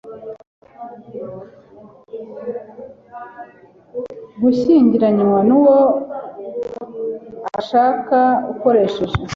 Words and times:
gushyingiranywa 4.41 5.37
n 5.47 5.51
uwo 5.59 5.79
ashaka 7.59 8.17
akoresheje 8.51 9.17